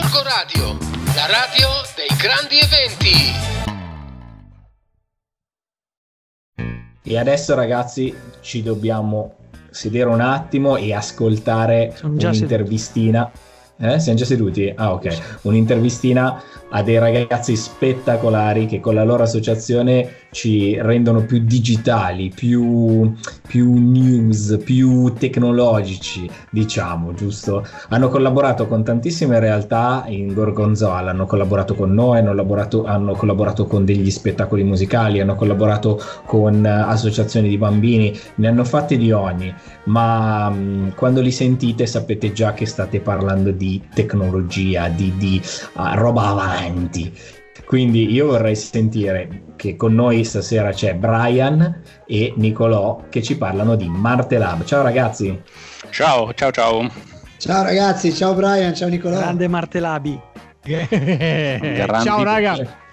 Gorgo 0.00 0.22
Radio, 0.22 0.78
la 1.16 1.26
radio 1.26 1.68
dei 1.96 2.16
grandi 2.16 2.56
eventi. 2.60 3.34
E 7.02 7.18
adesso 7.18 7.56
ragazzi 7.56 8.14
ci 8.40 8.62
dobbiamo 8.62 9.34
sedere 9.70 10.08
un 10.08 10.20
attimo 10.20 10.76
e 10.76 10.94
ascoltare 10.94 11.98
un'intervistina. 12.02 13.28
Eh, 13.76 13.98
siamo 13.98 14.16
già 14.16 14.24
seduti? 14.24 14.72
Ah, 14.76 14.92
ok. 14.92 15.40
Un'intervistina 15.42 16.44
a 16.70 16.82
dei 16.82 16.98
ragazzi 16.98 17.56
spettacolari 17.56 18.66
che 18.66 18.78
con 18.78 18.94
la 18.94 19.02
loro 19.02 19.24
associazione 19.24 20.27
ci 20.30 20.78
rendono 20.80 21.24
più 21.24 21.38
digitali, 21.38 22.30
più, 22.34 23.12
più 23.46 23.74
news, 23.78 24.58
più 24.62 25.12
tecnologici, 25.14 26.28
diciamo, 26.50 27.14
giusto? 27.14 27.66
Hanno 27.88 28.08
collaborato 28.08 28.66
con 28.66 28.84
tantissime 28.84 29.40
realtà 29.40 30.04
in 30.08 30.34
Gorgonzola, 30.34 31.10
hanno 31.10 31.26
collaborato 31.26 31.74
con 31.74 31.92
noi, 31.92 32.18
hanno, 32.18 32.30
hanno 32.84 33.14
collaborato 33.14 33.66
con 33.66 33.84
degli 33.84 34.10
spettacoli 34.10 34.64
musicali, 34.64 35.20
hanno 35.20 35.34
collaborato 35.34 36.00
con 36.26 36.64
associazioni 36.64 37.48
di 37.48 37.58
bambini, 37.58 38.16
ne 38.36 38.48
hanno 38.48 38.64
fatte 38.64 38.96
di 38.96 39.10
ogni, 39.12 39.52
ma 39.84 40.50
mh, 40.50 40.94
quando 40.94 41.20
li 41.20 41.32
sentite 41.32 41.86
sapete 41.86 42.32
già 42.32 42.52
che 42.52 42.66
state 42.66 43.00
parlando 43.00 43.50
di 43.50 43.82
tecnologia, 43.94 44.88
di, 44.88 45.12
di 45.16 45.40
uh, 45.74 45.82
roba 45.94 46.26
avanti 46.26 47.12
quindi 47.68 48.10
io 48.10 48.28
vorrei 48.28 48.56
sentire 48.56 49.42
che 49.56 49.76
con 49.76 49.94
noi 49.94 50.24
stasera 50.24 50.70
c'è 50.70 50.94
Brian 50.94 51.82
e 52.06 52.32
Nicolò 52.34 53.04
che 53.10 53.22
ci 53.22 53.36
parlano 53.36 53.76
di 53.76 53.86
Marte 53.90 54.38
Lab. 54.38 54.64
Ciao 54.64 54.82
ragazzi. 54.82 55.38
Ciao, 55.90 56.32
ciao, 56.32 56.50
ciao. 56.50 56.90
Ciao 57.36 57.62
ragazzi, 57.62 58.14
ciao 58.14 58.32
Brian, 58.32 58.74
ciao 58.74 58.88
Nicolò. 58.88 59.18
Grande 59.18 59.48
Marte 59.48 59.80
Labi. 59.80 60.18
ciao 62.02 62.22
raga. 62.22 62.86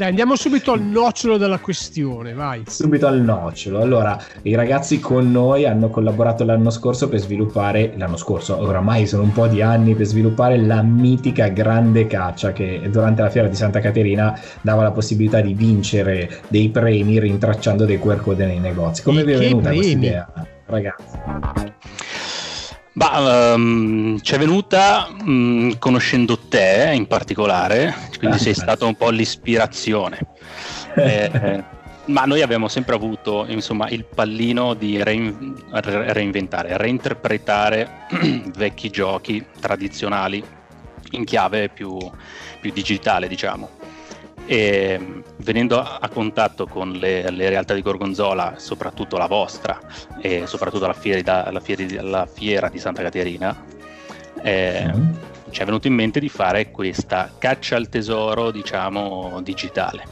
Dai, 0.00 0.08
andiamo 0.08 0.34
subito 0.34 0.72
al 0.72 0.80
nocciolo 0.80 1.36
della 1.36 1.58
questione, 1.58 2.32
vai. 2.32 2.62
Subito 2.66 3.06
al 3.06 3.20
nocciolo. 3.20 3.82
Allora, 3.82 4.18
i 4.44 4.54
ragazzi 4.54 4.98
con 4.98 5.30
noi 5.30 5.66
hanno 5.66 5.90
collaborato 5.90 6.42
l'anno 6.42 6.70
scorso 6.70 7.10
per 7.10 7.18
sviluppare, 7.18 7.92
l'anno 7.98 8.16
scorso, 8.16 8.58
oramai 8.58 9.06
sono 9.06 9.24
un 9.24 9.32
po' 9.34 9.46
di 9.46 9.60
anni, 9.60 9.94
per 9.94 10.06
sviluppare 10.06 10.56
la 10.56 10.80
mitica 10.80 11.48
grande 11.48 12.06
caccia 12.06 12.52
che 12.52 12.80
durante 12.90 13.20
la 13.20 13.28
fiera 13.28 13.46
di 13.46 13.56
Santa 13.56 13.80
Caterina 13.80 14.40
dava 14.62 14.84
la 14.84 14.90
possibilità 14.90 15.42
di 15.42 15.52
vincere 15.52 16.44
dei 16.48 16.70
premi 16.70 17.20
rintracciando 17.20 17.84
dei 17.84 17.98
QR 17.98 18.22
code 18.22 18.46
nei 18.46 18.58
negozi. 18.58 19.02
Come 19.02 19.22
vi 19.22 19.32
è 19.32 19.36
venuta 19.36 19.70
questa 19.70 19.92
idea, 19.92 20.32
ragazzi? 20.64 21.18
Bah, 22.92 23.54
um, 23.54 24.20
ci 24.20 24.34
è 24.34 24.38
venuta 24.38 25.08
um, 25.24 25.78
conoscendo 25.78 26.36
te 26.36 26.90
in 26.92 27.06
particolare, 27.06 27.94
quindi 28.18 28.38
sei 28.38 28.54
stato 28.54 28.86
un 28.86 28.94
po' 28.94 29.10
l'ispirazione. 29.10 30.18
Eh, 30.92 31.62
ma 32.06 32.24
noi 32.24 32.42
abbiamo 32.42 32.66
sempre 32.66 32.96
avuto 32.96 33.44
insomma, 33.46 33.88
il 33.90 34.04
pallino 34.04 34.74
di 34.74 35.00
rein- 35.00 35.54
reinventare, 35.70 36.76
reinterpretare 36.76 38.06
vecchi 38.56 38.90
giochi 38.90 39.46
tradizionali 39.60 40.42
in 41.12 41.24
chiave 41.24 41.68
più, 41.68 41.96
più 42.60 42.72
digitale, 42.72 43.28
diciamo 43.28 43.78
e 44.50 45.22
venendo 45.36 45.78
a 45.78 46.08
contatto 46.08 46.66
con 46.66 46.90
le, 46.90 47.30
le, 47.30 47.48
realtà 47.48 47.72
di 47.72 47.82
Gorgonzola, 47.82 48.54
soprattutto 48.56 49.16
la 49.16 49.28
vostra 49.28 49.78
e 50.20 50.44
soprattutto 50.48 50.88
la 50.88 50.92
fiera, 50.92 51.48
la 51.52 51.60
fiera, 51.60 52.02
la 52.02 52.26
fiera 52.26 52.68
di 52.68 52.80
Santa 52.80 53.00
Caterina, 53.00 53.64
eh, 54.42 54.90
mm. 54.92 55.12
ci 55.50 55.62
è 55.62 55.64
venuto 55.64 55.86
in 55.86 55.94
mente 55.94 56.18
di 56.18 56.28
fare 56.28 56.72
questa 56.72 57.30
caccia 57.38 57.76
al 57.76 57.88
tesoro, 57.88 58.50
diciamo, 58.50 59.40
digitale. 59.40 60.02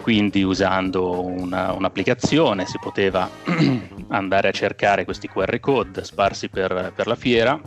Quindi 0.00 0.44
usando 0.44 1.20
una, 1.26 1.72
un'applicazione 1.72 2.64
si 2.64 2.78
poteva 2.80 3.28
andare 4.10 4.46
a 4.46 4.52
cercare 4.52 5.04
questi 5.04 5.26
QR 5.26 5.58
code 5.58 6.04
sparsi 6.04 6.48
per, 6.48 6.92
per 6.94 7.08
la 7.08 7.16
fiera 7.16 7.60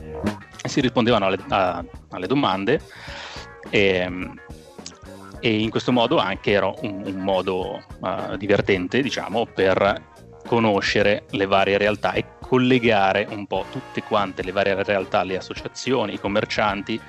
e 0.64 0.70
si 0.70 0.80
rispondevano 0.80 1.26
alle, 1.26 1.40
a, 1.50 1.84
alle 2.12 2.28
domande 2.28 2.80
e, 3.70 4.10
e 5.41 5.59
in 5.59 5.69
questo 5.69 5.91
modo 5.91 6.18
anche 6.18 6.52
era 6.52 6.68
un, 6.68 7.02
un 7.03 7.19
modo 7.19 7.84
uh, 8.00 8.38
divertente, 8.38 9.02
diciamo, 9.02 9.46
per 9.46 10.09
conoscere 10.46 11.24
le 11.31 11.46
varie 11.46 11.78
realtà 11.78 12.13
e 12.13 12.25
collegare 12.40 13.28
un 13.29 13.46
po' 13.47 13.66
tutte 13.72 14.03
quante 14.03 14.44
le 14.44 14.52
varie 14.52 14.81
realtà, 14.84 15.24
le 15.24 15.38
associazioni, 15.38 16.13
i 16.13 16.19
commercianti 16.19 17.00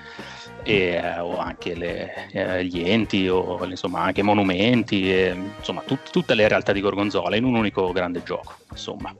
e, 0.62 0.74
eh, 0.74 1.18
o 1.18 1.38
anche 1.38 1.74
le, 1.74 2.28
eh, 2.30 2.64
gli 2.64 2.88
enti 2.88 3.28
o 3.28 3.64
insomma 3.64 4.00
anche 4.00 4.22
monumenti 4.22 5.12
e, 5.12 5.36
insomma 5.58 5.82
tut, 5.84 6.10
tutte 6.10 6.34
le 6.34 6.46
realtà 6.48 6.72
di 6.72 6.80
Gorgonzola 6.80 7.36
in 7.36 7.44
un 7.44 7.56
unico 7.56 7.90
grande 7.92 8.22
gioco 8.22 8.54
insomma 8.70 9.14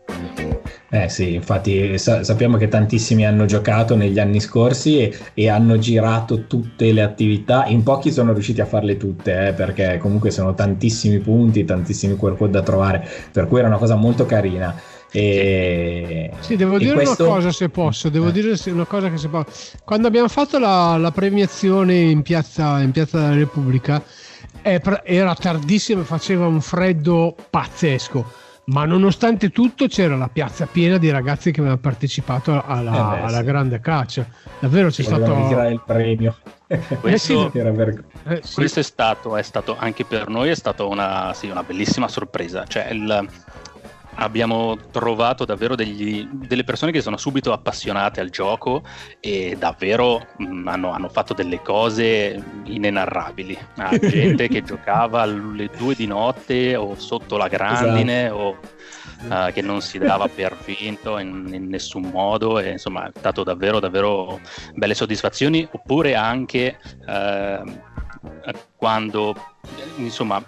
eh 0.94 1.08
sì, 1.08 1.32
infatti 1.32 1.96
sa- 1.96 2.22
sappiamo 2.22 2.58
che 2.58 2.68
tantissimi 2.68 3.24
hanno 3.24 3.46
giocato 3.46 3.96
negli 3.96 4.18
anni 4.18 4.40
scorsi 4.40 4.98
e, 4.98 5.16
e, 5.32 5.48
hanno 5.48 5.78
girato 5.78 6.44
tutte 6.46 6.92
le 6.92 7.00
attività, 7.00 7.64
in 7.64 7.82
pochi 7.82 8.12
sono 8.12 8.34
riusciti 8.34 8.60
a 8.60 8.66
farle 8.66 8.98
tutte, 8.98 9.48
eh, 9.48 9.52
perché 9.54 9.96
comunque 9.96 10.30
sono 10.30 10.52
tantissimi 10.52 11.18
punti, 11.20 11.64
tantissimi 11.64 12.14
quel 12.16 12.36
da 12.50 12.60
trovare, 12.60 13.08
per 13.32 13.48
cui 13.48 13.60
era 13.60 13.68
una 13.68 13.78
cosa 13.78 13.94
molto 13.94 14.26
carina. 14.26 14.78
E... 15.10 16.30
Sì, 16.40 16.56
devo 16.56 16.76
dire 16.76 16.92
questo... 16.92 17.24
una 17.24 17.36
cosa 17.36 17.52
se 17.52 17.70
posso, 17.70 18.10
devo 18.10 18.28
eh. 18.28 18.32
dire 18.32 18.54
una 18.66 18.84
cosa 18.84 19.08
che 19.08 19.16
se 19.16 19.28
posso. 19.28 19.78
Quando 19.84 20.08
abbiamo 20.08 20.28
fatto 20.28 20.58
la, 20.58 20.98
la 20.98 21.10
premiazione 21.10 21.94
in 22.00 22.20
piazza, 22.20 22.82
in 22.82 22.90
piazza 22.90 23.18
della 23.18 23.34
Repubblica, 23.34 24.02
era 24.60 25.34
tardissimo 25.34 26.02
e 26.02 26.04
faceva 26.04 26.46
un 26.46 26.60
freddo 26.60 27.34
pazzesco 27.48 28.40
ma 28.64 28.84
nonostante 28.84 29.50
tutto 29.50 29.86
c'era 29.88 30.16
la 30.16 30.28
piazza 30.28 30.66
piena 30.66 30.98
di 30.98 31.10
ragazzi 31.10 31.50
che 31.50 31.60
avevano 31.60 31.80
partecipato 31.80 32.62
alla, 32.64 33.16
eh 33.16 33.16
beh, 33.16 33.22
alla 33.26 33.38
sì. 33.38 33.44
grande 33.44 33.80
caccia 33.80 34.26
davvero 34.60 34.88
c'è 34.88 35.02
Volevano 35.02 35.46
stato 35.48 35.68
il 35.68 35.82
premio 35.84 36.36
questo, 37.00 37.52
eh 37.52 37.52
sì. 37.52 37.58
eh, 38.24 38.40
sì. 38.42 38.54
questo 38.54 38.80
è, 38.80 38.82
stato, 38.82 39.36
è 39.36 39.42
stato 39.42 39.76
anche 39.76 40.04
per 40.04 40.28
noi 40.28 40.50
è 40.50 40.54
stata 40.54 40.84
una, 40.84 41.34
una, 41.42 41.62
bellissima 41.64 42.08
sorpresa 42.08 42.64
cioè 42.66 42.88
il, 42.92 43.28
abbiamo 44.14 44.76
trovato 44.90 45.44
davvero 45.44 45.74
degli, 45.74 46.26
delle 46.30 46.64
persone 46.64 46.92
che 46.92 47.00
sono 47.00 47.16
subito 47.16 47.52
appassionate 47.52 48.20
al 48.20 48.30
gioco 48.30 48.82
e 49.20 49.56
davvero 49.58 50.26
mh, 50.36 50.44
mm, 50.44 50.68
hanno, 50.68 50.90
hanno, 50.92 51.08
fatto 51.08 51.34
delle 51.34 51.62
cose 51.62 52.42
inenarrabili. 52.64 53.58
Ah, 53.76 53.96
gente 53.98 54.48
che 54.48 54.62
giocava 54.62 55.22
alle 55.22 55.70
due 55.76 55.94
di 55.94 56.06
notte 56.06 56.76
o 56.76 56.94
sotto 56.96 57.36
la 57.36 57.48
grandine 57.48 58.26
esatto. 58.26 58.40
o 58.40 58.58
uh, 59.28 59.52
che 59.52 59.62
non 59.62 59.80
si 59.80 59.98
dava 59.98 60.28
per 60.28 60.56
vinto 60.64 61.18
in, 61.18 61.48
in, 61.52 61.68
nessun 61.68 62.02
modo 62.02 62.58
e 62.58 62.72
insomma 62.72 63.06
è 63.06 63.12
stato 63.14 63.42
davvero 63.42 63.80
davvero 63.80 64.40
belle 64.74 64.94
soddisfazioni 64.94 65.66
oppure 65.70 66.14
anche 66.14 66.78
uh, 67.06 67.90
quando 68.76 69.34
insomma 69.96 70.42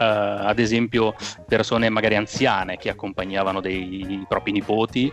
ad 0.00 0.58
esempio 0.58 1.14
persone 1.46 1.90
magari 1.90 2.16
anziane 2.16 2.78
che 2.78 2.88
accompagnavano 2.88 3.60
dei 3.60 4.24
propri 4.26 4.52
nipoti 4.52 5.12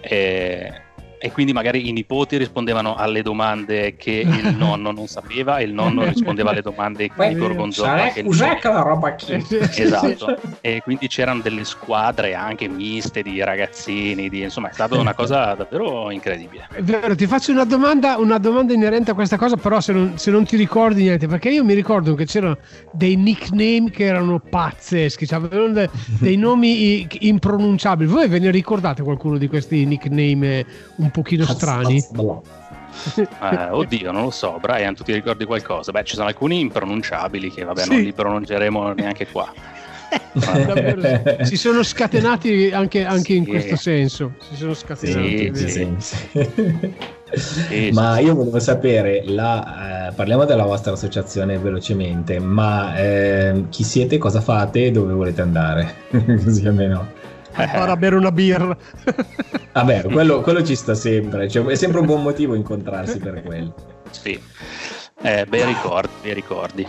eh, 0.00 0.82
e 1.18 1.32
quindi 1.32 1.52
magari 1.52 1.88
i 1.88 1.92
nipoti 1.92 2.36
rispondevano 2.36 2.94
alle 2.94 3.22
domande 3.22 3.96
che 3.96 4.24
il 4.26 4.54
nonno 4.56 4.92
non 4.92 5.06
sapeva 5.06 5.58
e 5.58 5.64
il 5.64 5.72
nonno 5.72 6.04
rispondeva 6.04 6.50
alle 6.50 6.62
domande 6.62 7.10
di 7.14 7.34
Gorgonzola 7.34 8.10
che 8.12 8.24
cos'è 8.24 8.58
quella 8.58 8.82
roba 8.82 9.14
qui 9.14 9.44
esatto. 9.76 10.38
E 10.60 10.80
quindi 10.82 11.08
c'erano 11.08 11.40
delle 11.40 11.64
squadre 11.64 12.34
anche 12.34 12.68
miste 12.68 13.22
di 13.22 13.42
ragazzini 13.42 14.28
di, 14.28 14.42
insomma 14.42 14.70
è 14.70 14.72
stata 14.72 14.98
una 14.98 15.14
cosa 15.14 15.54
davvero 15.54 16.10
incredibile. 16.10 16.68
È 16.72 16.82
vero 16.82 17.14
ti 17.14 17.26
faccio 17.26 17.52
una 17.52 17.64
domanda, 17.64 18.16
una 18.18 18.38
domanda 18.38 18.72
inerente 18.72 19.10
a 19.10 19.14
questa 19.14 19.36
cosa 19.36 19.56
però 19.56 19.80
se 19.80 19.92
non, 19.92 20.18
se 20.18 20.30
non, 20.30 20.44
ti 20.44 20.56
ricordi 20.56 21.02
niente 21.02 21.26
perché 21.26 21.50
io 21.50 21.64
mi 21.64 21.74
ricordo 21.74 22.14
che 22.14 22.26
c'erano 22.26 22.58
dei 22.92 23.16
nickname 23.16 23.90
che 23.90 24.04
erano 24.04 24.38
pazzeschi 24.40 25.26
cioè 25.26 25.38
avevano 25.38 25.72
de, 25.72 25.90
dei 26.18 26.36
nomi 26.38 27.06
impronunciabili. 27.20 28.10
Voi 28.10 28.28
ve 28.28 28.38
ne 28.38 28.50
ricordate 28.50 29.02
qualcuno 29.02 29.38
di 29.38 29.48
questi 29.48 29.84
nickname 29.84 30.64
un 30.96 31.07
un 31.08 31.10
pochino 31.10 31.44
strani. 31.46 32.04
Eh, 33.16 33.70
oddio, 33.70 34.12
non 34.12 34.24
lo 34.24 34.30
so, 34.30 34.58
Brian, 34.60 34.94
tu 34.94 35.02
ti 35.02 35.12
ricordi 35.12 35.44
qualcosa? 35.44 35.92
Beh, 35.92 36.04
ci 36.04 36.14
sono 36.14 36.28
alcuni 36.28 36.60
impronunciabili 36.60 37.50
che, 37.50 37.64
vabbè, 37.64 37.82
sì. 37.82 37.88
non 37.90 38.00
li 38.00 38.12
pronunceremo 38.12 38.92
neanche 38.92 39.26
qua. 39.26 39.52
si 41.42 41.56
sono 41.56 41.82
scatenati 41.82 42.70
anche, 42.72 43.04
anche 43.04 43.34
in 43.34 43.46
questo 43.46 43.76
senso. 43.76 44.32
Si 44.48 44.56
sono 44.56 44.74
scatenati. 44.74 45.54
Sì, 45.54 45.94
sì, 47.36 47.90
ma 47.92 48.18
io 48.18 48.34
volevo 48.34 48.58
sapere, 48.58 49.22
la, 49.26 50.08
eh, 50.08 50.12
parliamo 50.12 50.44
della 50.44 50.64
vostra 50.64 50.92
associazione 50.92 51.58
velocemente, 51.58 52.38
ma 52.40 52.96
eh, 52.96 53.64
chi 53.68 53.84
siete, 53.84 54.18
cosa 54.18 54.40
fate 54.40 54.86
e 54.86 54.90
dove 54.90 55.12
volete 55.12 55.42
andare? 55.42 55.94
Così 56.10 56.66
almeno 56.66 57.16
fare 57.50 57.90
a 57.90 57.96
bere 57.96 58.16
una 58.16 58.32
birra. 58.32 58.76
Vabbè, 59.72 60.02
quello, 60.04 60.40
quello 60.40 60.62
ci 60.62 60.74
sta 60.74 60.94
sempre, 60.94 61.48
cioè, 61.48 61.64
è 61.66 61.74
sempre 61.74 62.00
un 62.00 62.06
buon 62.06 62.22
motivo 62.22 62.54
incontrarsi 62.54 63.18
per 63.18 63.42
quello. 63.42 63.74
Sì. 64.10 64.40
Eh, 65.22 65.46
bei 65.46 65.64
ricordi, 65.64 66.12
bei 66.22 66.34
ricordi. 66.34 66.86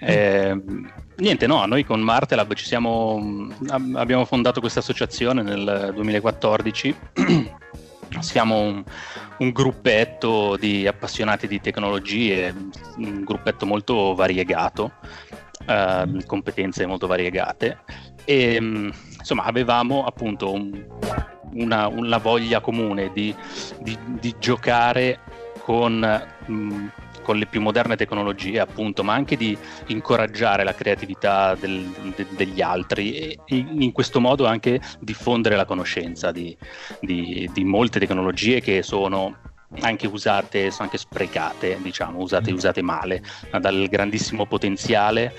Eh, 0.00 0.60
niente, 1.16 1.46
no, 1.46 1.64
noi 1.66 1.84
con 1.84 2.00
Martelab 2.00 2.54
ci 2.54 2.64
siamo, 2.64 3.48
abbiamo 3.94 4.24
fondato 4.24 4.60
questa 4.60 4.80
associazione 4.80 5.42
nel 5.42 5.92
2014. 5.94 6.96
Siamo 8.18 8.60
un, 8.60 8.84
un, 9.38 9.50
gruppetto 9.52 10.58
di 10.58 10.86
appassionati 10.86 11.48
di 11.48 11.62
tecnologie, 11.62 12.54
un 12.98 13.24
gruppetto 13.24 13.64
molto 13.64 14.14
variegato, 14.14 14.92
eh, 15.66 16.22
competenze 16.26 16.84
molto 16.84 17.06
variegate 17.06 17.78
e 18.26 18.92
insomma 19.22 19.44
avevamo 19.44 20.04
appunto 20.04 20.52
un, 20.52 20.84
una, 21.52 21.86
una, 21.86 22.18
voglia 22.18 22.60
comune 22.60 23.12
di, 23.12 23.34
di, 23.80 23.96
di 24.18 24.34
giocare 24.38 25.20
con 25.62 26.00
mh, 26.46 26.90
con 27.22 27.38
le 27.38 27.46
più 27.46 27.60
moderne 27.60 27.96
tecnologie, 27.96 28.60
appunto, 28.60 29.02
ma 29.02 29.14
anche 29.14 29.36
di 29.36 29.56
incoraggiare 29.86 30.64
la 30.64 30.74
creatività 30.74 31.54
del, 31.54 31.86
de, 32.14 32.26
degli 32.30 32.60
altri 32.60 33.16
e 33.16 33.38
in 33.46 33.92
questo 33.92 34.20
modo 34.20 34.44
anche 34.44 34.80
diffondere 34.98 35.56
la 35.56 35.64
conoscenza 35.64 36.32
di, 36.32 36.56
di, 37.00 37.48
molte 37.64 38.00
tecnologie 38.00 38.60
che 38.60 38.82
sono 38.82 39.36
anche 39.80 40.06
usate, 40.06 40.70
sono 40.70 40.84
anche 40.84 40.98
sprecate, 40.98 41.78
diciamo, 41.80 42.20
usate, 42.20 42.52
mm. 42.52 42.54
usate 42.54 42.82
male, 42.82 43.22
dal 43.58 43.86
grandissimo 43.88 44.44
potenziale 44.46 45.32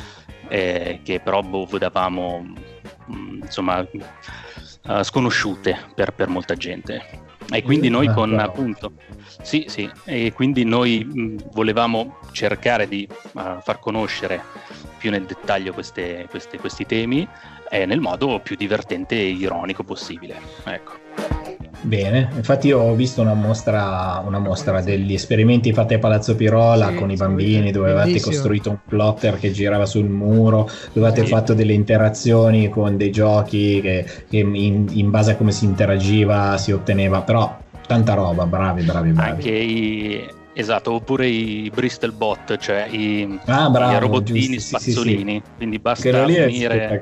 eh, 0.48 1.02
che 1.04 1.20
però 1.20 1.42
boh, 1.42 1.68
davamo 1.78 2.42
mm, 2.42 2.56
insomma 3.08 3.80
uh, 3.80 5.04
sconosciute 5.04 5.78
per, 5.96 6.14
per 6.14 6.30
molta 6.30 6.56
gente. 6.56 7.22
E 7.52 7.62
quindi 7.62 7.90
noi 7.90 8.08
con 8.14 8.40
appunto 8.40 8.94
sì, 9.42 9.66
sì, 9.68 9.90
e 10.06 10.32
quindi 10.32 10.64
noi 10.64 11.04
mh, 11.04 11.52
volevamo 11.52 12.20
cercare 12.32 12.88
di 12.88 13.08
uh, 13.10 13.60
far 13.62 13.80
conoscere 13.80 14.42
più 14.98 15.12
nel 15.12 15.26
dettaglio 15.26 15.74
queste, 15.74 16.28
queste, 16.30 16.58
questi 16.58 16.86
temi 16.86 17.28
eh, 17.70 17.86
nel 17.86 18.00
modo 18.00 18.40
più 18.40 18.56
divertente 18.56 19.16
e 19.16 19.30
ironico 19.30 19.84
possibile. 19.84 20.40
Ecco. 20.64 20.94
Bene, 21.84 22.30
infatti 22.34 22.68
io 22.68 22.80
ho 22.80 22.96
visto 22.96 23.22
una 23.22 23.34
mostra, 23.34 24.24
una 24.26 24.40
mostra 24.40 24.80
degli 24.82 25.14
esperimenti 25.14 25.74
fatti 25.74 25.94
a 25.96 26.00
Palazzo 26.00 26.34
Pirola 26.34 26.88
sì, 26.90 26.96
con 26.96 27.12
i 27.12 27.16
bambini 27.16 27.72
dove 27.72 27.92
avevate 27.92 28.22
costruito 28.22 28.70
un 28.70 28.78
plotter 28.88 29.38
che 29.38 29.52
girava 29.52 29.86
sul 29.86 30.06
muro, 30.06 30.70
dove 30.94 31.08
avete 31.08 31.26
sì. 31.26 31.32
fatto 31.32 31.54
delle 31.54 31.74
interazioni 31.74 32.70
con 32.70 32.96
dei 32.96 33.12
giochi 33.12 33.82
che, 33.82 34.06
che 34.30 34.38
in, 34.38 34.88
in, 34.92 35.10
base 35.10 35.32
a 35.32 35.36
come 35.36 35.52
si 35.52 35.66
interagiva 35.66 36.58
si 36.58 36.72
otteneva, 36.72 37.22
però 37.22 37.60
tanta 37.86 38.14
roba, 38.14 38.46
bravi, 38.46 38.84
bravi, 38.84 39.10
bravi. 39.12 39.30
Anche 39.30 39.50
i, 39.50 40.26
Esatto, 40.56 40.94
oppure 40.94 41.28
i 41.28 41.72
Bristol 41.74 42.12
Bot, 42.12 42.58
cioè 42.58 42.88
i, 42.90 43.40
ah, 43.46 43.70
bravo, 43.70 43.96
i 43.96 44.00
robottini 44.00 44.54
giusto, 44.54 44.78
spazzolini. 44.78 45.34
Sì, 45.34 45.42
sì. 45.44 45.52
Quindi 45.58 45.80
basta 45.80 46.24
unire 46.24 47.02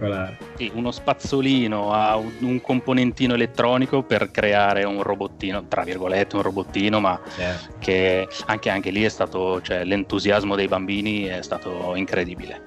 sì, 0.56 0.72
uno 0.74 0.92
spazzolino 0.92 1.92
a 1.92 2.16
un, 2.16 2.32
un, 2.40 2.62
componentino 2.62 3.34
elettronico 3.34 4.04
per 4.04 4.32
creare 4.32 4.86
un 4.86 5.04
robottino, 5.04 5.66
tra 5.68 5.84
virgolette 5.84 6.38
un 6.38 6.44
robottino, 6.44 7.02
ma 7.02 7.20
yeah. 7.38 7.60
che 7.78 8.28
anche, 8.46 8.70
anche, 8.70 8.90
lì 8.90 9.04
è 9.04 9.10
stato, 9.10 9.62
cioè, 9.62 9.84
l'entusiasmo 9.84 10.56
dei 10.56 10.70
bambini 10.70 11.24
è 11.24 11.42
stato 11.42 11.94
incredibile. 11.96 12.62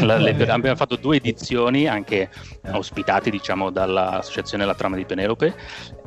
La, 0.00 0.18
le, 0.18 0.30
abbiamo 0.48 0.76
fatto 0.76 0.96
due 0.96 1.16
edizioni, 1.16 1.86
anche 1.86 2.28
ospitati 2.72 3.30
diciamo 3.30 3.70
dall'associazione 3.70 4.66
La 4.66 4.74
Trama 4.74 4.96
di 4.96 5.04
Penelope, 5.04 5.54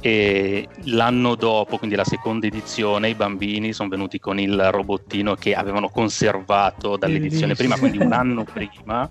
e 0.02 0.68
l'anno 0.86 1.36
dopo, 1.36 1.78
quindi 1.78 1.96
la 1.96 2.06
seconda 2.06 2.48
edizione, 2.48 3.10
i 3.10 3.16
bambini 3.16 3.74
sono 3.74 3.90
venuti 3.90 4.20
con 4.20 4.40
il 4.40 4.72
robottino 4.72 5.36
che 5.36 5.54
avevano 5.56 5.90
conservato 5.90 6.96
dall'edizione 6.96 7.56
prima, 7.56 7.78
quindi 7.78 7.98
un 7.98 8.14
anno 8.14 8.46
prima, 8.46 9.10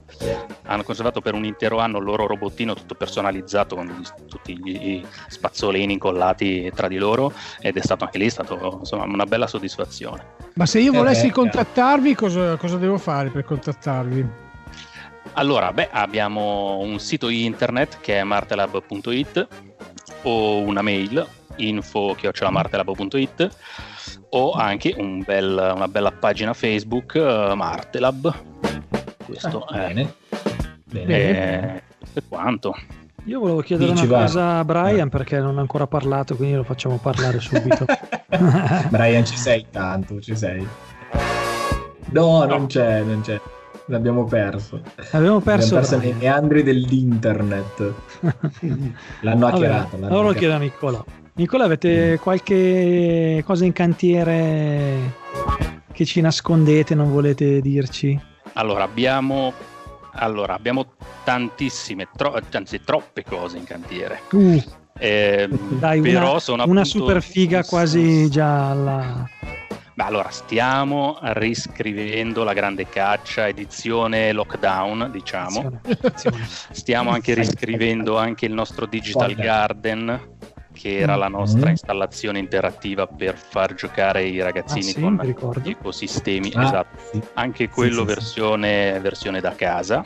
hanno 0.65 0.83
conservato 0.83 1.21
per 1.21 1.35
un 1.35 1.45
intero 1.45 1.79
anno 1.79 1.99
il 1.99 2.05
loro 2.05 2.27
robottino 2.27 2.75
tutto 2.75 2.95
personalizzato 2.95 3.77
con 3.77 3.87
gli, 3.87 4.27
tutti 4.27 4.59
gli 4.59 5.05
spazzolini 5.29 5.93
incollati 5.93 6.71
tra 6.75 6.89
di 6.89 6.97
loro 6.97 7.33
ed 7.61 7.77
è 7.77 7.83
stato 7.83 8.05
anche 8.05 8.19
lì 8.19 8.31
stato, 8.31 8.79
insomma, 8.81 9.05
una 9.05 9.27
bella 9.27 9.47
soddisfazione. 9.47 10.37
Ma 10.55 10.67
se 10.67 10.81
io 10.81 10.93
volessi 10.93 11.27
eh, 11.27 11.33
contattarvi, 11.33 12.15
cosa, 12.15 12.57
cosa 12.57 12.77
devo 12.79 12.99
fare 12.99 13.29
per 13.31 13.45
contattarvi? 13.45 14.47
Allora, 15.35 15.73
beh, 15.73 15.91
abbiamo 15.93 16.79
un 16.79 16.99
sito 16.99 17.29
internet 17.29 18.01
che 18.01 18.19
è 18.19 18.23
martelab.it 18.25 19.47
o 20.23 20.59
una 20.59 20.83
mail 20.83 21.27
info-martelab.it 21.57 23.51
o 24.31 24.53
anche 24.53 24.95
un 24.97 25.23
bel, 25.25 25.73
una 25.75 25.89
bella 25.89 26.13
pagina 26.13 26.53
Facebook 26.53 27.15
uh, 27.15 27.55
Martelab. 27.55 28.35
Questo 29.25 29.65
ah, 29.65 29.87
è, 29.87 29.87
bene. 29.87 30.15
Bene. 30.85 31.83
È, 32.13 32.23
quanto. 32.29 32.75
Io 33.25 33.41
volevo 33.41 33.61
chiedere 33.61 33.93
Dici, 33.93 34.07
una 34.07 34.21
cosa 34.21 34.59
a 34.59 34.65
Brian 34.65 35.11
perché 35.11 35.39
non 35.39 35.59
ha 35.59 35.61
ancora 35.61 35.87
parlato, 35.87 36.35
quindi 36.35 36.57
lo 36.57 36.63
facciamo 36.63 36.97
parlare 36.97 37.41
subito. 37.41 37.85
Brian, 38.89 39.27
ci 39.27 39.37
sei 39.37 39.67
tanto, 39.71 40.19
ci 40.21 40.35
sei. 40.35 40.67
No, 42.11 42.39
no. 42.39 42.47
non 42.47 42.67
c'è, 42.67 43.03
non 43.03 43.21
c'è. 43.21 43.39
L'abbiamo 43.89 44.25
perso. 44.25 44.81
Abbiamo 45.13 45.41
perso, 45.41 45.75
L'abbiamo 45.75 45.99
perso 45.99 45.99
nei 45.99 46.13
meandri 46.13 46.63
dell'internet. 46.63 47.93
L'hanno 49.23 49.47
hackerato. 49.47 49.97
Allora 49.97 50.29
lo 50.29 50.33
chiedo 50.35 50.55
a 50.55 50.59
Nicola. 50.59 51.05
Nicola, 51.35 51.65
avete 51.65 52.13
mm. 52.13 52.17
qualche 52.17 53.43
cosa 53.47 53.65
in 53.65 53.73
cantiere 53.73 55.15
che 55.93 56.05
ci 56.05 56.21
nascondete, 56.21 56.95
non 56.95 57.11
volete 57.11 57.61
dirci? 57.61 58.21
Allora, 58.55 58.85
abbiamo, 58.85 59.53
allora, 60.13 60.55
abbiamo 60.55 60.93
tantissime, 61.25 62.09
tro- 62.15 62.39
anzi 62.53 62.81
troppe 62.85 63.25
cose 63.25 63.57
in 63.57 63.65
cantiere. 63.65 64.21
Uh. 64.33 64.63
Eh, 64.99 65.49
Dai, 65.49 66.01
però 66.01 66.33
una, 66.33 66.41
sono 66.41 66.65
una 66.67 66.85
super 66.85 67.23
figa 67.23 67.65
quasi 67.65 68.29
già 68.29 68.71
alla... 68.71 69.29
Beh, 69.99 70.05
allora, 70.05 70.31
stiamo 70.31 71.19
riscrivendo 71.21 72.45
la 72.45 72.53
grande 72.53 72.89
caccia, 72.89 73.49
edizione 73.49 74.31
lockdown, 74.31 75.11
diciamo. 75.11 75.81
Stiamo 76.71 77.11
anche 77.11 77.35
riscrivendo 77.35 78.17
anche 78.17 78.47
il 78.47 78.53
nostro 78.53 78.87
Digital 78.87 79.35
Garden 79.35 80.37
che 80.73 80.99
era 80.99 81.17
la 81.17 81.27
nostra 81.27 81.63
mm-hmm. 81.63 81.71
installazione 81.71 82.39
interattiva 82.39 83.09
per 83.09 83.37
far 83.37 83.75
giocare 83.75 84.23
i 84.23 84.41
ragazzini 84.41 84.91
ah, 84.91 84.93
sì, 84.93 85.01
con 85.01 85.61
gli 85.65 85.71
ecosistemi, 85.71 86.53
ah, 86.55 86.63
esatto. 86.63 87.03
Sì. 87.11 87.21
anche 87.35 87.69
quello 87.69 88.03
sì, 88.03 88.07
versione, 88.07 89.01
versione, 89.01 89.41
da 89.41 89.57
casa. 89.57 90.05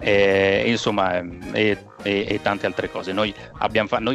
E, 0.00 0.64
insomma, 0.66 1.20
e, 1.20 1.78
e, 2.02 2.26
e, 2.28 2.42
tante 2.42 2.66
altre 2.66 2.90
cose. 2.90 3.12
Noi 3.12 3.32
abbiamo 3.58 3.86
fatto 3.86 4.12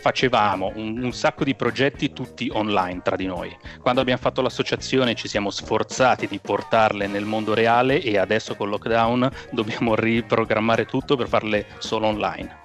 facevamo 0.00 0.72
un, 0.74 1.02
un, 1.02 1.12
sacco 1.12 1.44
di 1.44 1.54
progetti 1.54 2.12
tutti 2.12 2.50
online 2.52 3.02
tra 3.02 3.16
di 3.16 3.26
noi. 3.26 3.54
Quando 3.80 4.00
abbiamo 4.00 4.20
fatto 4.20 4.40
l'associazione 4.40 5.14
ci 5.14 5.28
siamo 5.28 5.50
sforzati 5.50 6.26
di 6.26 6.38
portarle 6.38 7.06
nel 7.06 7.24
mondo 7.24 7.54
reale 7.54 8.00
e 8.00 8.16
adesso 8.18 8.56
con 8.56 8.70
lockdown 8.70 9.30
dobbiamo 9.52 9.94
riprogrammare 9.94 10.86
tutto 10.86 11.16
per 11.16 11.28
farle 11.28 11.66
solo 11.78 12.06
online. 12.06 12.56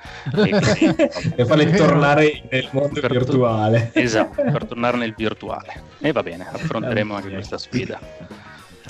E, 0.46 0.50
per 1.36 1.46
farle 1.46 1.72
tornare 1.72 2.44
nel 2.50 2.70
mondo 2.72 3.02
virtuale. 3.02 3.92
esatto, 3.94 4.42
per 4.42 4.66
tornare 4.66 4.98
nel 4.98 5.14
virtuale. 5.16 5.84
E 6.00 6.12
va 6.12 6.24
bene, 6.24 6.48
affronteremo 6.50 7.16
anche 7.16 7.30
questa 7.30 7.58
sfida. 7.58 8.00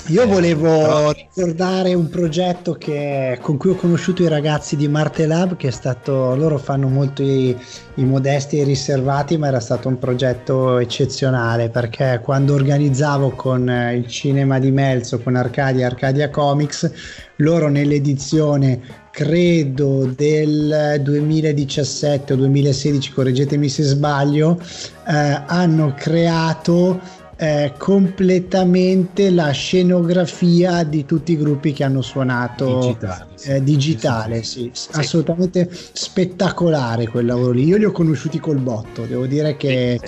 Io 0.09 0.21
eh, 0.21 0.27
volevo 0.27 1.11
ricordare 1.13 1.95
un 1.95 2.09
progetto 2.09 2.73
che, 2.73 3.39
con 3.41 3.57
cui 3.57 3.71
ho 3.71 3.75
conosciuto 3.75 4.21
i 4.21 4.27
ragazzi 4.27 4.75
di 4.75 4.87
Marte 4.87 5.25
Lab, 5.25 5.55
che 5.55 5.69
è 5.69 5.71
stato, 5.71 6.35
loro 6.35 6.59
fanno 6.59 6.87
molto 6.87 7.23
i, 7.23 7.57
i 7.95 8.03
modesti 8.03 8.59
e 8.59 8.65
riservati, 8.65 9.35
ma 9.35 9.47
era 9.47 9.59
stato 9.59 9.87
un 9.87 9.97
progetto 9.97 10.77
eccezionale 10.77 11.69
perché 11.69 12.19
quando 12.23 12.53
organizzavo 12.53 13.31
con 13.31 13.67
eh, 13.67 13.95
il 13.95 14.05
cinema 14.05 14.59
di 14.59 14.69
Melzo, 14.69 15.19
con 15.19 15.35
Arcadia 15.35 15.87
Arcadia 15.87 16.29
Comics, 16.29 16.91
loro 17.37 17.67
nell'edizione 17.67 18.81
credo 19.09 20.05
del 20.05 20.99
2017 21.01 22.33
o 22.33 22.35
2016, 22.35 23.11
correggetemi 23.11 23.69
se 23.69 23.81
sbaglio, 23.81 24.59
eh, 25.07 25.41
hanno 25.47 25.95
creato 25.97 27.23
eh, 27.37 27.73
completamente 27.77 29.29
la 29.29 29.51
scenografia 29.51 30.83
di 30.83 31.05
tutti 31.05 31.33
i 31.33 31.37
gruppi 31.37 31.73
che 31.73 31.83
hanno 31.83 32.01
suonato. 32.01 32.79
Digitale, 32.79 33.27
sì. 33.35 33.49
Eh, 33.49 33.63
digitale, 33.63 34.43
sì, 34.43 34.69
sì. 34.73 34.89
assolutamente 34.93 35.69
spettacolare 35.71 37.07
quel 37.07 37.25
lavoro 37.25 37.51
lì. 37.51 37.65
Io 37.65 37.77
li 37.77 37.85
ho 37.85 37.91
conosciuti 37.91 38.39
col 38.39 38.59
botto, 38.59 39.05
devo 39.05 39.25
dire 39.25 39.57
che 39.57 39.99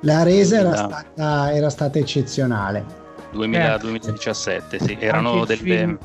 la 0.00 0.22
resa 0.22 0.58
era 0.58 0.74
stata, 0.76 1.52
era 1.54 1.70
stata 1.70 1.98
eccezionale. 1.98 3.00
2000, 3.32 3.78
2017, 3.78 4.78
sì, 4.78 4.96
erano 5.00 5.46
delle, 5.46 5.96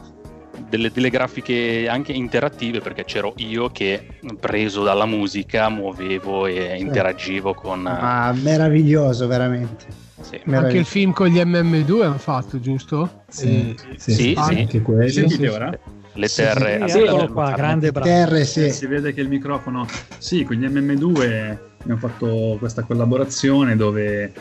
delle, 0.70 0.92
delle, 0.92 1.10
grafiche 1.10 1.90
anche 1.90 2.14
interattive 2.14 2.80
perché 2.80 3.04
c'ero 3.04 3.34
io 3.36 3.70
che 3.70 4.20
preso 4.40 4.82
dalla 4.82 5.06
musica 5.06 5.68
muovevo 5.68 6.46
e 6.46 6.78
interagivo 6.80 7.54
con... 7.54 7.86
Ah, 7.86 8.32
meraviglioso, 8.32 9.28
veramente 9.28 10.06
Sì. 10.20 10.42
Anche 10.46 10.78
il 10.78 10.86
film 10.86 11.12
con 11.12 11.28
gli 11.28 11.38
MM2 11.38 12.04
hanno 12.04 12.18
fatto, 12.18 12.60
giusto? 12.60 13.24
Sì, 13.28 13.76
eh, 13.78 13.98
sì, 13.98 14.14
sì, 14.14 14.36
sì, 14.42 14.56
anche 14.58 14.82
quello. 14.82 15.10
Sentite 15.10 15.48
ora? 15.48 15.80
Le 16.14 16.28
terre. 16.28 16.82
Sì, 16.88 16.90
sì, 16.90 17.04
eccolo 17.04 17.32
qua, 17.32 17.52
grande 17.52 17.92
bravo. 17.92 18.08
Terre, 18.08 18.44
sì. 18.44 18.72
Si 18.72 18.88
vede 18.88 19.14
che 19.14 19.22
il 19.22 19.30
microfono... 19.30 19.86
Sì, 20.18 20.44
con 20.44 20.56
gli 20.56 20.66
MM2 20.66 21.58
abbiamo 21.82 22.00
fatto 22.00 22.58
questa 22.60 22.82
collaborazione 22.84 23.76
dove 23.76 24.34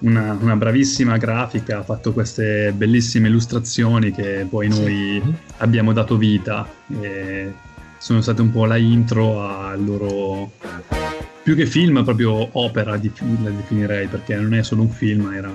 una, 0.00 0.36
una, 0.40 0.54
bravissima 0.54 1.16
grafica 1.16 1.78
ha 1.78 1.82
fatto 1.82 2.12
queste 2.12 2.72
bellissime 2.72 3.26
illustrazioni 3.26 4.12
che 4.12 4.46
poi 4.48 4.68
noi 4.68 5.20
sì. 5.24 5.34
abbiamo 5.56 5.92
dato 5.92 6.16
vita 6.16 6.68
e 7.00 7.52
sono 7.98 8.20
state 8.20 8.42
un 8.42 8.52
po' 8.52 8.66
la 8.66 8.76
intro 8.76 9.42
al 9.42 9.84
loro 9.84 10.52
più 11.48 11.56
che 11.56 11.64
film 11.64 12.04
proprio 12.04 12.46
opera 12.58 12.98
di, 12.98 13.10
la 13.42 13.48
definirei 13.48 14.06
perché 14.06 14.36
non 14.36 14.52
è 14.52 14.62
solo 14.62 14.82
un 14.82 14.90
film 14.90 15.32
era 15.32 15.50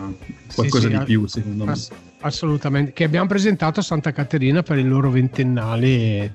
qualcosa 0.55 0.87
sì, 0.87 0.91
sì, 0.91 0.97
di 0.97 1.03
più 1.05 1.27
secondo 1.27 1.65
ass- 1.65 1.91
me 1.91 1.97
assolutamente 2.21 2.93
che 2.93 3.03
abbiamo 3.03 3.27
presentato 3.27 3.79
a 3.79 3.83
Santa 3.83 4.11
Caterina 4.11 4.63
per 4.63 4.79
il 4.79 4.87
loro 4.87 5.11
ventennale 5.11 6.33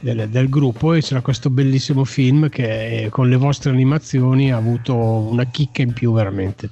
del, 0.00 0.28
del, 0.28 0.48
gruppo 0.50 0.92
e 0.92 1.00
c'era 1.00 1.22
questo 1.22 1.48
bellissimo 1.48 2.04
film 2.04 2.50
che 2.50 3.08
con 3.10 3.30
le 3.30 3.36
vostre 3.36 3.70
animazioni 3.70 4.52
ha 4.52 4.58
avuto 4.58 4.94
una 4.94 5.44
chicca 5.44 5.80
in 5.80 5.94
più 5.94 6.12
veramente 6.12 6.68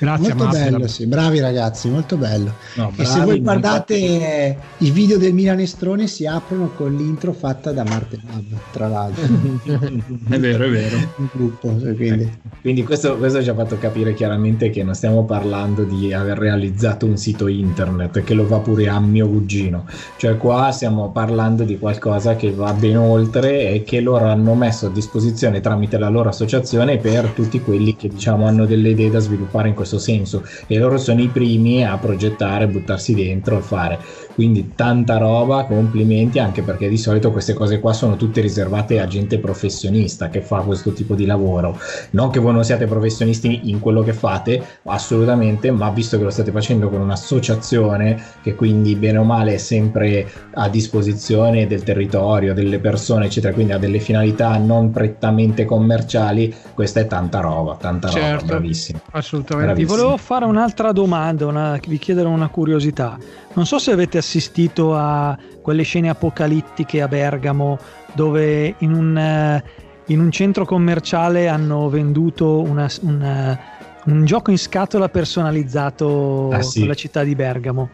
Grazie, 0.00 0.28
molto 0.28 0.44
Massimo. 0.44 0.70
bello, 0.70 0.86
sì. 0.88 1.06
bravi 1.06 1.40
ragazzi, 1.40 1.90
molto 1.90 2.16
bello. 2.16 2.54
No, 2.76 2.86
bravi, 2.86 3.02
e 3.02 3.04
se 3.04 3.20
voi 3.20 3.40
guardate 3.40 4.56
i 4.78 4.90
video 4.90 5.18
del 5.18 5.34
Milanestrone 5.34 6.06
si 6.06 6.26
aprono 6.26 6.70
con 6.74 6.96
l'intro 6.96 7.34
fatta 7.34 7.70
da 7.70 7.84
Marte 7.84 8.18
Lab, 8.26 8.44
tra 8.72 8.88
l'altro. 8.88 9.22
è 10.30 10.38
vero, 10.38 10.64
è 10.64 10.70
vero. 10.70 10.96
Gruppo, 11.30 11.68
quindi, 11.94 12.32
quindi 12.62 12.82
questo, 12.82 13.18
questo, 13.18 13.42
ci 13.42 13.50
ha 13.50 13.54
fatto 13.54 13.76
capire 13.76 14.14
chiaramente 14.14 14.70
che 14.70 14.82
non 14.82 14.94
stiamo 14.94 15.26
parlando 15.26 15.84
di 15.84 16.14
aver 16.14 16.38
realizzato 16.38 17.04
un 17.04 17.18
sito 17.18 17.46
internet 17.46 18.24
che 18.24 18.32
lo 18.32 18.46
va 18.46 18.58
pure 18.58 18.88
a 18.88 18.98
mio 19.00 19.28
cugino. 19.28 19.84
Cioè 20.16 20.38
qua 20.38 20.70
stiamo 20.72 21.10
parlando 21.10 21.62
di 21.64 21.78
qualcosa 21.78 22.36
che 22.36 22.52
va 22.52 22.72
ben 22.72 22.96
oltre 22.96 23.70
e 23.70 23.82
che 23.84 24.00
loro 24.00 24.28
hanno 24.28 24.54
messo 24.54 24.86
a 24.86 24.90
disposizione 24.90 25.60
tramite 25.60 25.98
la 25.98 26.08
loro 26.08 26.30
associazione 26.30 26.96
per 26.96 27.32
tutti 27.34 27.60
quelli 27.60 27.96
che 27.96 28.08
diciamo 28.08 28.46
hanno 28.46 28.64
delle 28.64 28.88
idee 28.88 29.10
da 29.10 29.18
sviluppare 29.18 29.68
in 29.68 29.74
questo 29.74 29.88
questo 29.90 29.98
senso 29.98 30.44
e 30.68 30.78
loro 30.78 30.96
sono 30.96 31.20
i 31.20 31.28
primi 31.28 31.84
a 31.84 31.98
progettare, 31.98 32.68
buttarsi 32.68 33.14
dentro 33.14 33.58
e 33.58 33.62
fare. 33.62 33.98
Quindi 34.40 34.72
tanta 34.74 35.18
roba, 35.18 35.64
complimenti 35.64 36.38
anche 36.38 36.62
perché 36.62 36.88
di 36.88 36.96
solito 36.96 37.30
queste 37.30 37.52
cose 37.52 37.78
qua 37.78 37.92
sono 37.92 38.16
tutte 38.16 38.40
riservate 38.40 38.98
a 38.98 39.06
gente 39.06 39.38
professionista 39.38 40.30
che 40.30 40.40
fa 40.40 40.60
questo 40.60 40.94
tipo 40.94 41.14
di 41.14 41.26
lavoro. 41.26 41.78
Non 42.12 42.30
che 42.30 42.38
voi 42.40 42.54
non 42.54 42.64
siate 42.64 42.86
professionisti 42.86 43.68
in 43.68 43.80
quello 43.80 44.02
che 44.02 44.14
fate, 44.14 44.78
assolutamente, 44.84 45.70
ma 45.70 45.90
visto 45.90 46.16
che 46.16 46.24
lo 46.24 46.30
state 46.30 46.52
facendo 46.52 46.88
con 46.88 47.02
un'associazione 47.02 48.18
che 48.40 48.54
quindi 48.54 48.96
bene 48.96 49.18
o 49.18 49.24
male 49.24 49.52
è 49.52 49.56
sempre 49.58 50.26
a 50.54 50.70
disposizione 50.70 51.66
del 51.66 51.82
territorio, 51.82 52.54
delle 52.54 52.78
persone, 52.78 53.26
eccetera, 53.26 53.52
quindi 53.52 53.72
ha 53.72 53.78
delle 53.78 54.00
finalità 54.00 54.56
non 54.56 54.90
prettamente 54.90 55.66
commerciali, 55.66 56.54
questa 56.72 57.00
è 57.00 57.06
tanta 57.06 57.40
roba, 57.40 57.76
tanta 57.76 58.08
certo, 58.08 58.40
roba, 58.40 58.46
bravissimo. 58.46 59.00
Assolutamente. 59.10 59.74
Vi 59.74 59.84
volevo 59.84 60.16
fare 60.16 60.46
un'altra 60.46 60.92
domanda, 60.92 61.44
una, 61.44 61.78
vi 61.86 61.98
chiedere 61.98 62.26
una 62.26 62.48
curiosità. 62.48 63.18
Non 63.52 63.66
so 63.66 63.78
se 63.78 63.90
avete 63.90 64.18
assistito 64.18 64.94
a 64.96 65.36
quelle 65.60 65.82
scene 65.82 66.08
apocalittiche 66.08 67.02
a 67.02 67.08
Bergamo 67.08 67.78
dove 68.12 68.74
in 68.78 68.92
un, 68.92 69.16
eh, 69.16 69.64
in 70.06 70.20
un 70.20 70.30
centro 70.30 70.64
commerciale 70.64 71.48
hanno 71.48 71.88
venduto 71.88 72.60
una, 72.60 72.88
una, 73.02 73.58
un 74.04 74.24
gioco 74.24 74.50
in 74.50 74.58
scatola 74.58 75.08
personalizzato 75.08 76.50
ah, 76.52 76.62
sì. 76.62 76.80
con 76.80 76.88
la 76.88 76.94
città 76.94 77.24
di 77.24 77.34
Bergamo. 77.34 77.90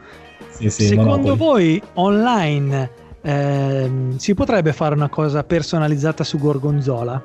Sì, 0.51 0.71
sì, 0.71 0.87
Secondo 0.87 1.17
Monopoli. 1.17 1.37
voi 1.37 1.83
online 1.95 2.91
eh, 3.23 3.91
si 4.17 4.35
potrebbe 4.35 4.73
fare 4.73 4.95
una 4.95 5.09
cosa 5.09 5.43
personalizzata 5.43 6.23
su 6.23 6.39
Gorgonzola? 6.39 7.23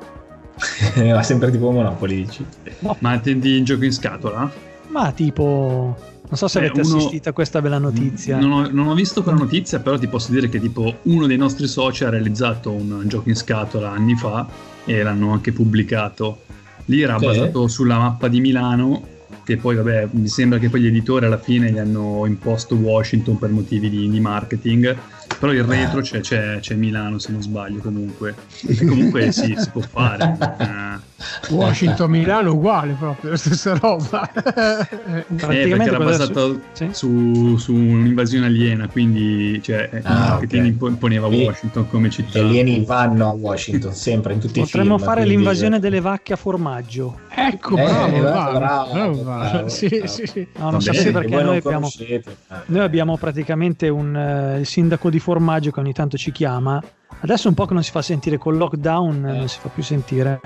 Ma 0.96 1.24
sempre 1.24 1.52
tipo 1.52 1.72
Monopoli 1.72 2.26
dici? 2.26 2.46
No. 2.80 2.96
Ma 3.00 3.14
intendi 3.14 3.58
in 3.58 3.64
gioco 3.64 3.86
in 3.86 3.94
scatola? 3.94 4.52
Ma 4.88 5.12
tipo 5.12 5.96
non 6.32 6.40
so 6.40 6.48
se 6.48 6.62
Beh, 6.62 6.68
avete 6.68 6.88
uno... 6.88 6.98
assistito 6.98 7.28
a 7.28 7.34
questa 7.34 7.62
bella 7.62 7.78
notizia. 7.78 8.40
Non 8.40 8.52
ho, 8.54 8.70
non 8.72 8.88
ho, 8.88 8.94
visto 8.94 9.22
quella 9.22 9.38
notizia, 9.38 9.82
però 9.82 10.00
ti 10.00 10.08
posso 10.08 10.32
dire 10.32 10.48
che 10.48 10.62
tipo 10.62 11.00
uno 11.04 11.28
dei 11.28 11.36
nostri 11.36 11.68
soci 11.68 12.06
ha 12.06 12.10
realizzato 12.10 12.72
un 12.72 13.04
gioco 13.08 13.28
in 13.28 13.36
scatola 13.36 13.92
anni 13.92 14.16
fa 14.16 14.48
e 14.86 15.04
l'hanno 15.04 15.34
anche 15.34 15.52
pubblicato. 15.52 16.44
Lì 16.86 17.02
era 17.02 17.18
sì. 17.20 17.26
basato 17.26 17.68
sulla 17.68 17.98
mappa 17.98 18.30
di 18.30 18.40
Milano, 18.40 19.06
che 19.44 19.58
poi 19.58 19.76
vabbè 19.76 20.08
mi 20.12 20.30
sembra 20.30 20.58
che 20.58 20.70
poi 20.70 20.82
gli 20.82 20.88
editori 20.88 21.26
alla 21.26 21.38
fine 21.38 21.70
gli 21.70 21.78
hanno 21.78 22.26
imposto 22.26 22.76
Washington 22.76 23.38
per 23.38 23.50
motivi 23.50 23.90
di, 23.90 24.10
di 24.10 24.20
marketing 24.22 24.98
però 25.40 25.52
il 25.52 25.64
retro 25.64 26.00
ah. 26.00 26.02
c'è, 26.02 26.20
c'è, 26.20 26.60
c'è, 26.60 26.76
Milano 26.76 27.20
se 27.20 27.32
non 27.32 27.42
sbaglio 27.42 27.80
comunque 27.80 28.36
e 28.68 28.86
comunque 28.86 29.32
sì, 29.32 29.56
si 29.58 29.70
può 29.70 29.82
fare 29.82 30.38
eh. 30.60 31.10
Washington 31.54 32.10
Milano 32.10 32.54
uguale 32.54 32.96
proprio 32.98 33.32
la 33.32 33.38
stessa 33.38 33.78
roba 33.78 34.32
eh, 34.32 35.24
perché 35.36 35.70
era 35.70 35.98
basato 35.98 36.62
sì? 36.72 36.90
su, 36.92 37.58
su, 37.58 37.74
un'invasione 37.74 38.48
aliena 38.48 38.88
quindi 38.88 39.62
cioè, 39.62 39.90
ah, 39.92 39.98
il 39.98 40.04
marketing 40.04 40.76
okay. 40.76 40.90
imponeva 40.90 41.28
Washington 41.28 41.88
come 41.90 42.10
città 42.10 42.40
gli 42.40 42.44
alieni 42.44 42.84
vanno 42.86 43.30
a 43.30 43.32
Washington 43.34 43.94
sempre 43.94 44.34
in 44.34 44.40
tutti 44.40 44.60
potremmo 44.60 44.96
i 44.96 44.98
film 44.98 45.08
fare 45.08 45.26
l'invasione 45.26 45.80
delle 45.80 46.00
vacche 46.00 46.34
a 46.34 46.38
formaggio 46.38 47.20
ecco 47.30 47.78
eh, 47.78 47.84
bravo, 47.84 48.20
bravo, 48.20 48.58
bravo, 48.58 48.92
bravo, 48.92 49.24
bravo. 49.24 49.68
Sì, 49.68 50.04
sì, 50.06 50.26
sì. 50.26 50.48
no 50.58 50.72
non 50.72 50.82
se 50.82 51.12
perché 51.12 51.42
noi 51.42 51.58
abbiamo, 51.58 51.90
noi 52.68 52.84
abbiamo 52.84 53.18
praticamente 53.18 53.90
un, 53.90 54.16
uh, 54.56 54.60
il 54.60 54.66
sindaco 54.66 55.10
di 55.10 55.20
formaggio 55.22 55.72
che 55.72 55.80
ogni 55.80 55.94
tanto 55.94 56.18
ci 56.18 56.32
chiama. 56.32 56.82
Adesso 57.22 57.48
un 57.48 57.54
po' 57.54 57.66
che 57.66 57.74
non 57.74 57.84
si 57.84 57.92
fa 57.92 58.02
sentire 58.02 58.38
col 58.38 58.58
lockdown, 58.58 59.26
eh. 59.28 59.38
non 59.38 59.48
si 59.48 59.60
fa 59.60 59.70
più 59.70 59.84
sentire. 59.84 60.42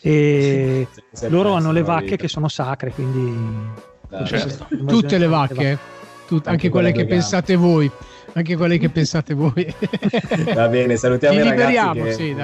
E 0.00 0.88
sì, 1.12 1.28
loro 1.28 1.52
hanno 1.52 1.70
le 1.70 1.82
vacche 1.82 2.04
vita. 2.04 2.16
che 2.16 2.28
sono 2.28 2.48
sacre, 2.48 2.90
quindi... 2.90 3.84
Certo. 4.24 4.66
Tutte 4.86 5.18
le 5.18 5.26
vacche, 5.26 5.78
Tut- 6.26 6.46
anche, 6.46 6.50
anche, 6.50 6.68
quelle 6.70 6.92
che 6.92 7.06
pensate 7.06 7.56
voi. 7.56 7.90
Anche 8.32 8.56
quelle 8.56 8.78
che 8.78 8.88
pensate 8.88 9.34
voi. 9.34 9.74
Va 10.54 10.68
bene, 10.68 10.96
salutiamo 10.96 11.38
i 11.38 11.42
ragazzi 11.42 12.00
che 12.00 12.12
sì, 12.12 12.36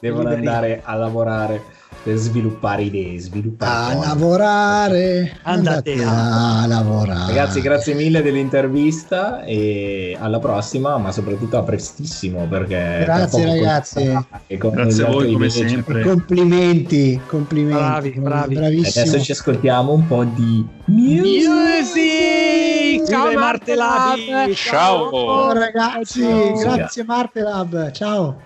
devono 0.00 0.28
andare 0.28 0.80
a 0.82 0.94
lavorare 0.94 1.76
sviluppare 2.04 2.82
idee, 2.82 3.18
sviluppare 3.18 3.92
a 3.92 3.96
cose. 3.96 4.06
lavorare, 4.06 5.38
andate, 5.42 5.92
andate 5.92 6.04
a, 6.04 6.62
a 6.62 6.66
lavorare. 6.66 7.26
Ragazzi, 7.32 7.60
grazie 7.60 7.94
mille 7.94 8.22
dell'intervista 8.22 9.44
e 9.44 10.16
alla 10.18 10.38
prossima, 10.38 10.96
ma 10.98 11.12
soprattutto 11.12 11.58
a 11.58 11.62
prestissimo 11.62 12.46
perché 12.46 13.02
Grazie 13.04 13.44
ragazzi. 13.44 14.12
Grazie 14.46 15.04
a 15.04 15.10
voi 15.10 15.32
come 15.32 15.50
sempre. 15.50 16.02
Complimenti, 16.02 17.20
complimenti. 17.26 17.78
Bravi, 17.78 18.10
bravi. 18.10 18.54
Bravissimo. 18.54 19.04
Adesso 19.04 19.24
ci 19.24 19.32
ascoltiamo 19.32 19.92
un 19.92 20.06
po' 20.06 20.24
di 20.24 20.66
music. 20.86 21.48
music. 21.48 23.08
Ciao 23.08 23.32
Martelab. 23.32 24.18
Ciao. 24.18 24.54
Ciao. 24.54 25.10
Ciao 25.10 25.52
ragazzi, 25.52 26.20
Ciao. 26.22 26.74
grazie 26.74 27.04
Martelab. 27.04 27.90
Ciao. 27.90 28.40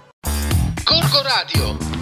Corco 0.85 1.23
Radio 1.23 2.02